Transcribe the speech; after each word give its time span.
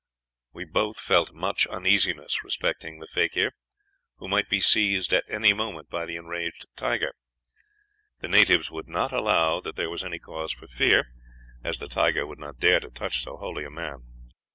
"We 0.51 0.65
both 0.65 0.99
felt 0.99 1.31
much 1.31 1.67
uneasiness 1.67 2.43
respecting 2.43 2.97
the 2.97 3.05
fakir, 3.05 3.51
who 4.17 4.27
might 4.27 4.49
be 4.49 4.59
seized 4.59 5.13
at 5.13 5.25
any 5.29 5.53
moment 5.53 5.91
by 5.91 6.07
the 6.07 6.15
enraged 6.15 6.65
tiger. 6.75 7.13
The 8.19 8.27
natives 8.27 8.71
would 8.71 8.87
not 8.87 9.11
allow 9.13 9.59
that 9.59 9.75
there 9.75 9.91
was 9.91 10.03
any 10.03 10.17
cause 10.17 10.53
for 10.53 10.65
fear, 10.65 11.05
as 11.63 11.77
the 11.77 11.87
tiger 11.87 12.25
would 12.25 12.39
not 12.39 12.57
dare 12.57 12.79
to 12.79 12.89
touch 12.89 13.21
so 13.23 13.37
holy 13.37 13.63
a 13.63 13.69
man. 13.69 14.07